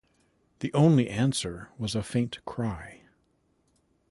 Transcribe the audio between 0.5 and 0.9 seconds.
The